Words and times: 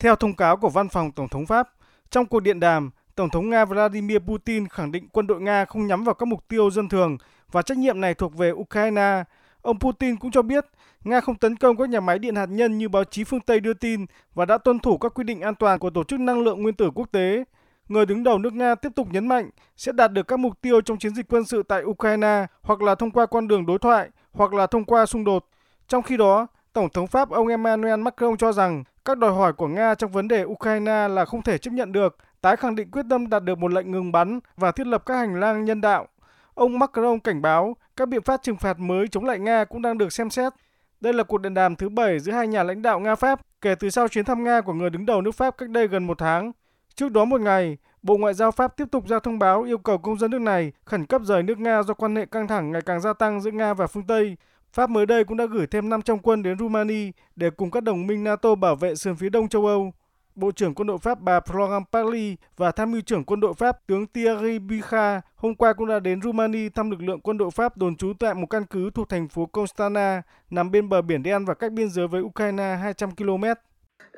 Theo 0.00 0.16
thông 0.16 0.34
cáo 0.34 0.56
của 0.56 0.68
văn 0.68 0.88
phòng 0.88 1.12
Tổng 1.12 1.28
thống 1.28 1.46
Pháp, 1.46 1.68
trong 2.10 2.26
cuộc 2.26 2.40
điện 2.40 2.60
đàm, 2.60 2.90
Tổng 3.14 3.30
thống 3.30 3.50
Nga 3.50 3.64
Vladimir 3.64 4.18
Putin 4.18 4.68
khẳng 4.68 4.92
định 4.92 5.08
quân 5.12 5.26
đội 5.26 5.40
Nga 5.40 5.64
không 5.64 5.86
nhắm 5.86 6.04
vào 6.04 6.14
các 6.14 6.26
mục 6.26 6.48
tiêu 6.48 6.70
dân 6.70 6.88
thường 6.88 7.16
và 7.52 7.62
trách 7.62 7.78
nhiệm 7.78 8.00
này 8.00 8.14
thuộc 8.14 8.36
về 8.36 8.50
Ukraine. 8.50 9.24
Ông 9.62 9.78
Putin 9.78 10.16
cũng 10.16 10.30
cho 10.30 10.42
biết 10.42 10.64
Nga 11.04 11.20
không 11.20 11.34
tấn 11.34 11.56
công 11.56 11.76
các 11.76 11.88
nhà 11.88 12.00
máy 12.00 12.18
điện 12.18 12.36
hạt 12.36 12.46
nhân 12.46 12.78
như 12.78 12.88
báo 12.88 13.04
chí 13.04 13.24
phương 13.24 13.40
Tây 13.40 13.60
đưa 13.60 13.74
tin 13.74 14.06
và 14.34 14.44
đã 14.44 14.58
tuân 14.58 14.78
thủ 14.78 14.98
các 14.98 15.14
quy 15.14 15.24
định 15.24 15.40
an 15.40 15.54
toàn 15.54 15.78
của 15.78 15.90
Tổ 15.90 16.04
chức 16.04 16.20
Năng 16.20 16.42
lượng 16.42 16.62
Nguyên 16.62 16.74
tử 16.74 16.90
Quốc 16.94 17.08
tế. 17.12 17.44
Người 17.88 18.06
đứng 18.06 18.24
đầu 18.24 18.38
nước 18.38 18.52
Nga 18.52 18.74
tiếp 18.74 18.92
tục 18.96 19.08
nhấn 19.10 19.28
mạnh 19.28 19.50
sẽ 19.76 19.92
đạt 19.92 20.12
được 20.12 20.28
các 20.28 20.38
mục 20.38 20.60
tiêu 20.60 20.80
trong 20.80 20.98
chiến 20.98 21.14
dịch 21.14 21.26
quân 21.28 21.44
sự 21.44 21.62
tại 21.62 21.84
Ukraine 21.84 22.46
hoặc 22.62 22.82
là 22.82 22.94
thông 22.94 23.10
qua 23.10 23.26
con 23.26 23.48
đường 23.48 23.66
đối 23.66 23.78
thoại 23.78 24.08
hoặc 24.32 24.54
là 24.54 24.66
thông 24.66 24.84
qua 24.84 25.06
xung 25.06 25.24
đột. 25.24 25.46
Trong 25.88 26.02
khi 26.02 26.16
đó, 26.16 26.46
Tổng 26.72 26.88
thống 26.88 27.06
Pháp 27.06 27.30
ông 27.30 27.48
Emmanuel 27.48 28.00
Macron 28.00 28.36
cho 28.36 28.52
rằng 28.52 28.84
các 29.04 29.18
đòi 29.18 29.32
hỏi 29.32 29.52
của 29.52 29.68
Nga 29.68 29.94
trong 29.94 30.10
vấn 30.10 30.28
đề 30.28 30.44
Ukraine 30.44 31.08
là 31.08 31.24
không 31.24 31.42
thể 31.42 31.58
chấp 31.58 31.70
nhận 31.70 31.92
được, 31.92 32.16
tái 32.40 32.56
khẳng 32.56 32.74
định 32.74 32.90
quyết 32.90 33.06
tâm 33.10 33.30
đạt 33.30 33.44
được 33.44 33.58
một 33.58 33.72
lệnh 33.72 33.90
ngừng 33.90 34.12
bắn 34.12 34.40
và 34.56 34.72
thiết 34.72 34.86
lập 34.86 35.02
các 35.06 35.14
hành 35.14 35.40
lang 35.40 35.64
nhân 35.64 35.80
đạo. 35.80 36.06
Ông 36.54 36.78
Macron 36.78 37.20
cảnh 37.20 37.42
báo 37.42 37.76
các 37.96 38.08
biện 38.08 38.22
pháp 38.22 38.42
trừng 38.42 38.56
phạt 38.56 38.78
mới 38.78 39.08
chống 39.08 39.24
lại 39.24 39.38
Nga 39.38 39.64
cũng 39.64 39.82
đang 39.82 39.98
được 39.98 40.12
xem 40.12 40.30
xét. 40.30 40.52
Đây 41.00 41.12
là 41.12 41.22
cuộc 41.22 41.38
điện 41.38 41.54
đàm 41.54 41.76
thứ 41.76 41.88
bảy 41.88 42.18
giữa 42.18 42.32
hai 42.32 42.46
nhà 42.46 42.62
lãnh 42.62 42.82
đạo 42.82 43.00
Nga-Pháp 43.00 43.40
kể 43.60 43.74
từ 43.74 43.90
sau 43.90 44.08
chuyến 44.08 44.24
thăm 44.24 44.44
Nga 44.44 44.60
của 44.60 44.72
người 44.72 44.90
đứng 44.90 45.06
đầu 45.06 45.22
nước 45.22 45.34
Pháp 45.34 45.58
cách 45.58 45.68
đây 45.68 45.88
gần 45.88 46.06
một 46.06 46.18
tháng. 46.18 46.52
Trước 46.94 47.12
đó 47.12 47.24
một 47.24 47.40
ngày, 47.40 47.78
Bộ 48.02 48.16
Ngoại 48.16 48.34
giao 48.34 48.50
Pháp 48.50 48.76
tiếp 48.76 48.84
tục 48.92 49.08
ra 49.08 49.18
thông 49.18 49.38
báo 49.38 49.62
yêu 49.62 49.78
cầu 49.78 49.98
công 49.98 50.18
dân 50.18 50.30
nước 50.30 50.40
này 50.40 50.72
khẩn 50.84 51.06
cấp 51.06 51.22
rời 51.24 51.42
nước 51.42 51.58
Nga 51.58 51.82
do 51.82 51.94
quan 51.94 52.16
hệ 52.16 52.26
căng 52.26 52.48
thẳng 52.48 52.72
ngày 52.72 52.82
càng 52.86 53.00
gia 53.00 53.12
tăng 53.12 53.40
giữa 53.40 53.50
Nga 53.50 53.74
và 53.74 53.86
phương 53.86 54.06
Tây. 54.06 54.36
Pháp 54.72 54.90
mới 54.90 55.06
đây 55.06 55.24
cũng 55.24 55.36
đã 55.36 55.46
gửi 55.46 55.66
thêm 55.66 55.88
500 55.88 56.18
quân 56.18 56.42
đến 56.42 56.58
Rumani 56.58 57.10
để 57.36 57.50
cùng 57.50 57.70
các 57.70 57.82
đồng 57.82 58.06
minh 58.06 58.24
NATO 58.24 58.54
bảo 58.54 58.76
vệ 58.76 58.94
sườn 58.94 59.16
phía 59.16 59.28
đông 59.28 59.48
châu 59.48 59.66
Âu. 59.66 59.92
Bộ 60.34 60.50
trưởng 60.52 60.74
quân 60.74 60.86
đội 60.86 60.98
Pháp 60.98 61.20
bà 61.20 61.40
Florent 61.40 61.84
Parly 61.92 62.36
và 62.56 62.72
tham 62.72 62.92
mưu 62.92 63.00
trưởng 63.00 63.24
quân 63.24 63.40
đội 63.40 63.54
Pháp 63.54 63.86
tướng 63.86 64.06
Thierry 64.06 64.58
Bicha 64.58 65.20
hôm 65.36 65.54
qua 65.54 65.72
cũng 65.72 65.86
đã 65.86 66.00
đến 66.00 66.22
Rumani 66.22 66.68
thăm 66.68 66.90
lực 66.90 67.02
lượng 67.02 67.20
quân 67.20 67.38
đội 67.38 67.50
Pháp 67.50 67.76
đồn 67.76 67.96
trú 67.96 68.12
tại 68.18 68.34
một 68.34 68.46
căn 68.46 68.64
cứ 68.64 68.90
thuộc 68.90 69.08
thành 69.08 69.28
phố 69.28 69.46
Constana 69.46 70.22
nằm 70.50 70.70
bên 70.70 70.88
bờ 70.88 71.02
biển 71.02 71.22
đen 71.22 71.44
và 71.44 71.54
cách 71.54 71.72
biên 71.72 71.90
giới 71.90 72.08
với 72.08 72.22
Ukraine 72.22 72.76
200 72.82 73.10
km. 73.10 73.44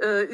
Euh, 0.01 0.29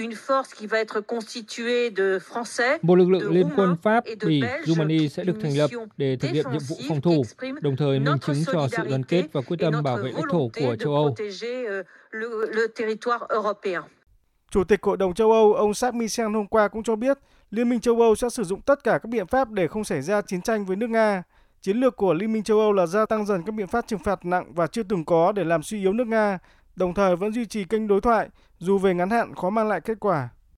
một 2.82 2.94
lực 2.94 3.08
lượng 3.08 3.32
liên 3.32 3.48
quân 3.56 3.76
Pháp, 3.82 4.04
Bỉ, 4.26 4.42
Rumani 4.66 5.08
sẽ 5.08 5.24
được 5.24 5.36
thành 5.42 5.56
lập 5.56 5.70
để 5.96 6.16
thực 6.16 6.28
hiện 6.28 6.46
nhiệm 6.52 6.62
vụ 6.68 6.76
phòng 6.88 7.00
thủ, 7.00 7.22
đồng 7.60 7.76
thời 7.76 8.00
minh 8.00 8.18
chứng 8.26 8.44
cho 8.52 8.68
sự 8.70 8.82
đoàn 8.88 9.04
kết 9.04 9.24
và 9.32 9.40
quyết 9.40 9.56
tâm 9.60 9.82
bảo 9.82 9.96
vệ 9.96 10.12
lãnh 10.12 10.28
thổ 10.30 10.50
của 10.60 10.76
châu 10.76 10.94
Âu. 10.94 11.14
Euh, 11.40 11.86
Chủ 14.50 14.64
tịch 14.64 14.82
Hội 14.82 14.96
đồng 14.96 15.14
châu 15.14 15.32
Âu 15.32 15.54
ông 15.54 15.74
Charles 15.74 16.00
Michel 16.00 16.26
hôm 16.34 16.46
qua 16.46 16.68
cũng 16.68 16.82
cho 16.82 16.96
biết 16.96 17.18
Liên 17.50 17.68
minh 17.68 17.80
châu 17.80 18.00
Âu 18.00 18.14
sẽ 18.14 18.28
sử 18.28 18.44
dụng 18.44 18.60
tất 18.60 18.84
cả 18.84 18.98
các 19.02 19.08
biện 19.08 19.26
pháp 19.26 19.50
để 19.50 19.68
không 19.68 19.84
xảy 19.84 20.02
ra 20.02 20.22
chiến 20.22 20.42
tranh 20.42 20.64
với 20.64 20.76
nước 20.76 20.90
Nga. 20.90 21.22
Chiến 21.60 21.76
lược 21.76 21.96
của 21.96 22.14
Liên 22.14 22.32
minh 22.32 22.42
châu 22.42 22.60
Âu 22.60 22.72
là 22.72 22.86
gia 22.86 23.06
tăng 23.06 23.26
dần 23.26 23.42
các 23.46 23.54
biện 23.54 23.66
pháp 23.66 23.86
trừng 23.86 24.00
phạt 24.04 24.24
nặng 24.24 24.52
và 24.54 24.66
chưa 24.66 24.82
từng 24.82 25.04
có 25.04 25.32
để 25.32 25.44
làm 25.44 25.62
suy 25.62 25.80
yếu 25.80 25.92
nước 25.92 26.06
Nga, 26.06 26.38
đồng 26.78 26.94
thời 26.94 27.16
vẫn 27.16 27.32
duy 27.32 27.46
trì 27.46 27.64
kênh 27.64 27.88
đối 27.88 28.00
thoại, 28.00 28.28
dù 28.58 28.78
về 28.78 28.94
ngắn 28.94 29.10
hạn 29.10 29.34
khó 29.34 29.50
mang 29.50 29.68
lại 29.68 29.80
kết 29.80 30.00
quả. 30.00 30.28